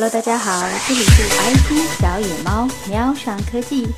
[0.00, 3.88] Hello，大家好，这里是 IT 小野猫喵上科技。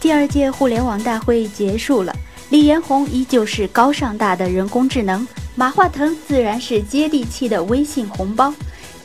[0.00, 2.12] 第二届互联网大会结束了，
[2.48, 5.24] 李彦宏依旧是高尚大的人工智能，
[5.54, 8.52] 马化腾自然是接地气的微信红包，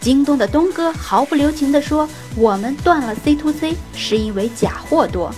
[0.01, 5.31] 京东的东哥毫不留情地说：“我们断了 C to C 是因为假货多。”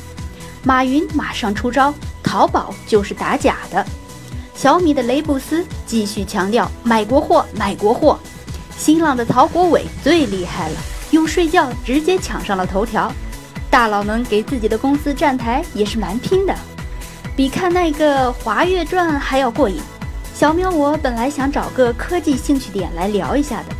[0.63, 1.93] 马云马上出招，
[2.23, 3.86] 淘宝就是打假的。
[4.55, 8.18] 小米的雷布斯继续强调买国货，买国货。
[8.78, 10.76] 新浪的曹国伟最厉害了，
[11.12, 13.12] 用睡觉直接抢上了头条。
[13.70, 16.55] 大佬们给自己的公司站台也是蛮拼的，
[17.35, 19.82] 比看那个《华岳传》还要过瘾。
[20.34, 23.76] 小喵，我本来想找个科技兴趣点来聊一下的，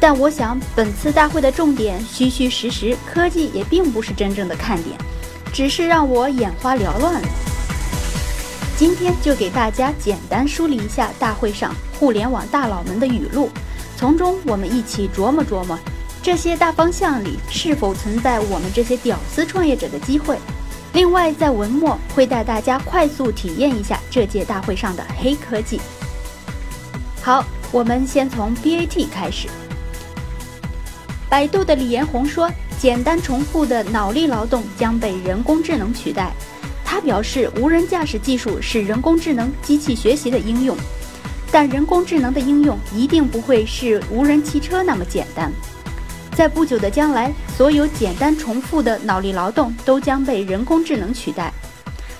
[0.00, 4.96] 但我想本次大会的重点虚虚实实，科技也并不是真正的看点，
[5.52, 7.28] 只是让我眼花缭乱了。
[8.76, 13.50] 今天就给大家简单梳理一下大会上互联网大佬们的语录，
[14.00, 15.78] 从中我们一起琢磨琢磨，
[16.22, 20.38] 这些大方向里是否存在我们这些屌丝创业者的机会。
[20.94, 25.78] 另外，在文末会带大家快速体验一下这届大会上的黑科技。
[27.20, 29.48] 好，我们先从 BAT 开始。
[31.28, 36.32] 百度的李彦宏说：“简单重复的脑力劳动将被人工智能取代。”
[36.82, 40.74] 他表示，无人驾驶技术是人工智能机器学习的应用，
[41.52, 45.52] 但人工智能的应用一定不会是无人汽车那么简单。
[46.36, 51.52] 在不久的将来，所有简单重复的脑力劳动都将被人工智能取代。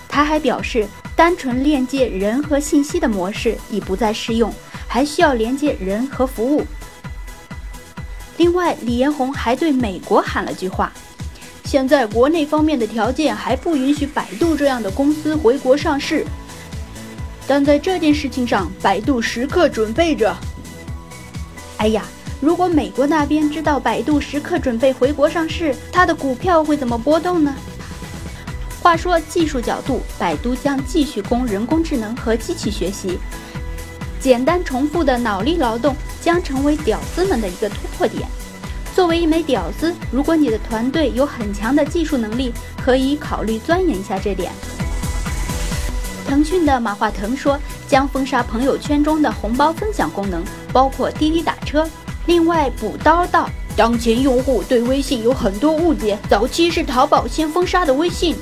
[0.09, 4.53] 他还表示，单纯链接人和信息的模式已不再适用，
[4.89, 6.65] 还需要连接人和服务。
[8.37, 10.93] 另外，李彦宏还对美国喊了句话。
[11.65, 16.27] 现在国内方面的条件还不允许百度这样的公司回国上市，
[17.51, 20.33] 但在这件事情上，百度时刻准备着。
[21.79, 22.05] 哎呀，
[22.41, 27.53] 如果美国那边知道百度时刻准备回国上市，它的股票会怎么波动呢？
[28.81, 33.19] 话说技术角度，百度将继续攻人工智能和机器学习，
[34.21, 38.29] 简单重复的脑力劳动将成为屌丝们的一个突破点。
[38.95, 44.53] 作为一枚屌丝，如果你的团队有很强的技术能力，可以考虑钻研一下这点。
[46.31, 47.59] 腾讯的马化腾说，
[47.89, 51.85] 将封杀朋友圈中的红包分享功能，包括滴滴打车。
[52.27, 58.37] 另外，补刀道，当前用户对微信有很多误解，早期是淘宝先封杀的微信。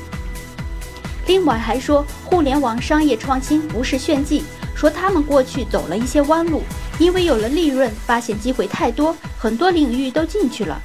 [1.26, 4.44] 另外还说，互联网商业创新不是炫技，
[4.74, 6.62] 说他们过去走了一些弯路。
[6.98, 10.78] 因为有了利润，发现机会太多，很多领域都进去了。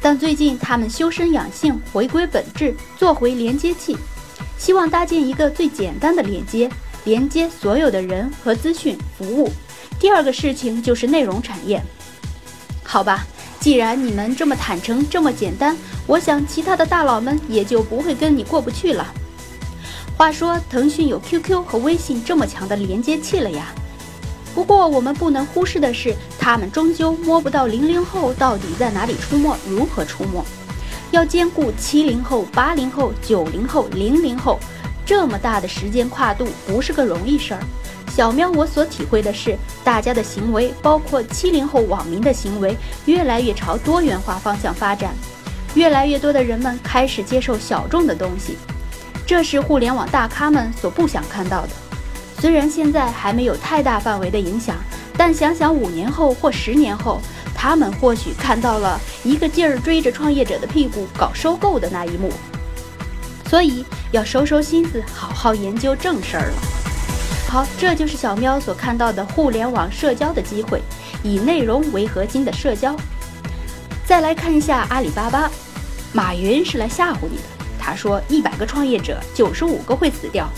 [0.00, 3.96] 但最近他们修身养性，回归本质，做回连接器，
[4.58, 6.68] 希望搭建一个最简单的连接，
[7.04, 9.50] 连接所有的人和资讯服务。
[9.98, 11.82] 第二个事情就是内容产业。
[12.82, 13.26] 好吧，
[13.60, 15.76] 既然你们这么坦诚，这么简单，
[16.06, 19.06] 我想其他的大佬们也就不会跟你过不去了。
[20.16, 23.72] 话说，腾讯有 QQ 和微信这么强的连接器了呀。
[24.54, 30.44] 不过，我们不能忽视的是，他们终究摸不到零零后到底在哪里出没，如何出没。
[31.10, 34.58] 要兼顾七零后、八零后、九零后、零零后
[35.06, 37.60] 这么大的时间跨度，不是个容易事儿。
[38.10, 42.76] 小喵，我所体会的是，大家的行为，包括七零后网民的行为，
[43.06, 45.14] 越来越朝多元化方向发展。
[45.74, 48.56] 越来越多的人们开始接受小众的东西，
[49.24, 51.68] 这是互联网大咖们所不想看到的。
[52.40, 54.76] 虽然现在还没有太大范围的影响，
[55.16, 57.20] 但想想五年后或十年后，
[57.60, 62.32] 他们或许看到了一个劲儿追着创业者的屁股搞收购的那一幕，
[63.50, 66.54] 所以要收收心思，好好研究正事儿了。
[67.48, 70.80] 好，这就是小喵所看到的互联网社交的机会，
[71.24, 72.94] 以内容为核心的社交。
[74.06, 75.50] 再来看一下阿里巴巴，
[76.12, 80.48] 马云是来吓唬你的，他说一百个创业者九十五个会死掉，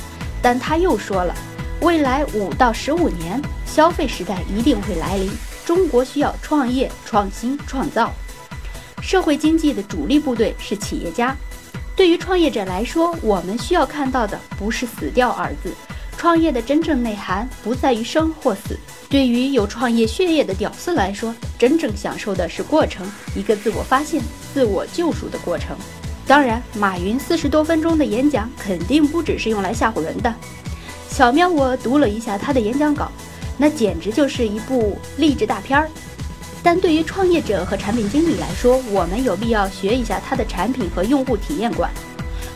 [0.43, 1.35] 但他又说了。
[1.81, 5.33] 未来五到十五年，消费时代一定会来临。
[5.65, 8.13] 中国需要创业、创新、创造。
[9.03, 11.35] 社会经济的主力部队是企业家。
[11.97, 15.73] 对于创业者来说，我们需要看到的不是“死掉”二字。
[16.17, 18.79] 创业的真正内涵不在于生或死。
[19.09, 25.75] 对于有创业血液的屌丝来说，真正享受的是过程，一个自我发现、自我救赎的过程。
[26.27, 30.33] 当然，马云四十多分钟的演讲肯定不只是用来吓唬人的。
[31.09, 33.11] 小喵，我读了一下他的演讲稿，
[33.61, 35.87] 那简直就是一部励志大片儿。
[36.63, 41.91] 但对于创业者和产品经理来说，我们有必要学一下他的产品和用户体验观。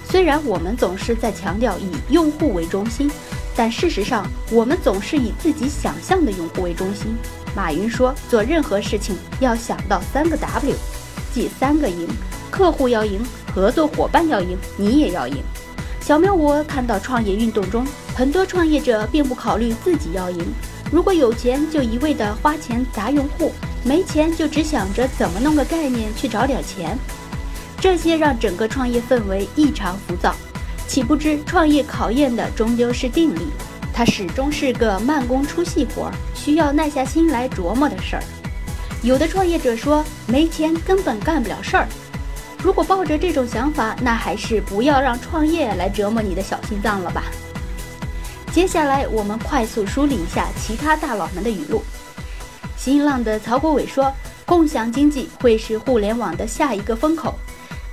[0.08, 3.10] 虽然我们总是在强调以用户为中心，
[3.54, 7.14] 但事实上我们总是以自己想象的用户为中心。
[7.54, 10.74] 马云说，做任何事情要想到三个 W，
[11.34, 12.08] 即三个赢：
[12.50, 13.20] 客户要赢，
[13.54, 15.36] 合作伙伴要赢，你也要赢。
[16.00, 20.44] 小喵，我看到创业运动中，很多创业者并不考虑自己要赢，
[20.90, 23.52] 如果有钱就一味的花钱砸用户，
[23.82, 26.96] 没钱就只想着怎么弄个概念去找点钱，
[27.80, 30.34] 这些让整个创业氛围异常浮躁。
[30.86, 33.48] 岂不知创业考验的终究是定力，
[33.92, 38.22] 它始终是个慢工出细活，需要耐下心来琢磨的事儿。
[39.02, 41.88] 有的创业者说没钱根本干不了事儿，
[42.62, 47.24] 如果抱着这种想法，那还是不要让创业来折磨你的小心脏了吧。
[48.54, 51.82] 接下来我们快速梳理一下其他大佬们的语录。
[52.76, 54.14] 新浪的曹国伟说，
[54.46, 57.34] 共享经济会是互联网的下一个风口。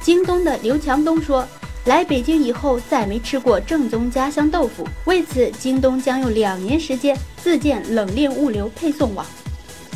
[0.01, 1.43] 京东的刘强东说。
[1.85, 4.87] 来北京以后，再没吃过正宗家乡豆腐。
[5.05, 9.25] 为此，京东将用两年时间自建冷链物流配送网。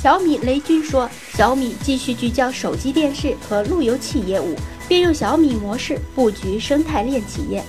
[0.01, 4.56] 小米雷军说，小米继续聚焦手机、电视和路由器业务，
[4.88, 7.63] 并用小米模式布局生态链企业。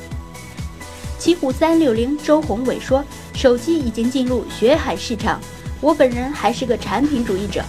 [1.26, 5.40] 奇虎三六零周宏伟说，手机已经进入血海市场。
[5.80, 7.64] 我本人还是个产品主义者，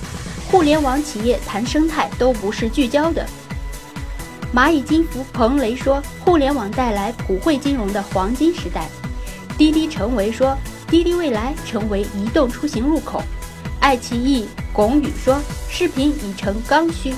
[0.52, 3.26] 互联网企业谈生态都不是聚焦的。
[4.54, 8.88] 蚂蚁金服彭雷说：“互联网带来普惠金融的黄金时代。”
[9.58, 10.56] 滴滴成为说
[10.88, 13.24] ：“滴滴未来成为移动出行入口。”
[13.82, 17.12] 爱奇艺龚宇说：“视频已成刚需，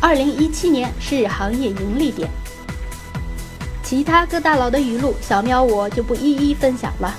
[0.00, 2.26] 二零一七年是行业盈利点。”
[3.88, 7.14] 其他各大佬的语录，小喵我就不一一分享了。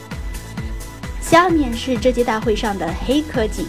[1.20, 3.66] 下面是这届大会上的黑科技：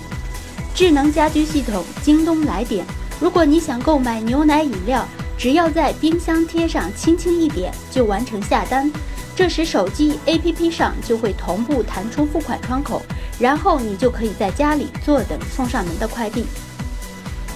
[0.74, 2.84] 智能家居系统京东来点。
[3.18, 5.08] 如果你想购买牛奶饮料，
[5.38, 8.92] 只要在冰箱贴上轻轻一点，就完成下单。
[9.34, 13.00] 这时手机 APP 上就会同步弹出付款窗口，
[13.38, 16.44] 然后你就可以在家里坐等送上门的快递。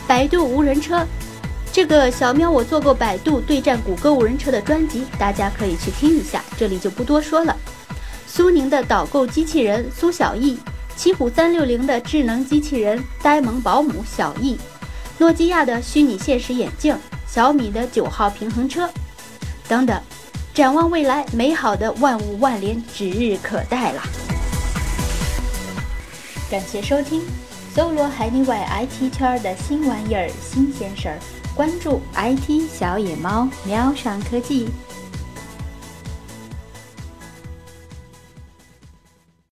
[0.06, 1.06] 百度无人车，
[1.74, 7.56] 这个小喵我做过百度对战谷歌无人车的专辑，大家可以去听一下，这里就不多说了。
[8.28, 10.56] 苏宁的导购机器人苏小艺，
[10.94, 14.56] 奇虎三六零的智能机器人呆萌保姆小艺，
[15.18, 16.96] 诺基亚的虚拟现实眼镜。
[17.26, 18.88] 小米的九号平衡车，
[19.66, 20.00] 等等，
[20.54, 24.00] 展望未来，美好的万物万联指日可待了。
[26.48, 27.20] 感谢收听，
[27.74, 31.18] 搜罗海内外 IT 圈的新玩意儿、新鲜事儿，
[31.54, 34.68] 关注 IT 小野猫，喵上科技。